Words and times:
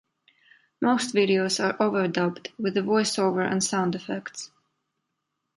Most 0.81 1.13
videos 1.13 1.63
are 1.63 1.77
overdubbed 1.77 2.47
with 2.57 2.75
a 2.75 2.81
voice-over 2.81 3.41
and 3.41 3.63
sound 3.63 3.93
effects. 3.93 4.49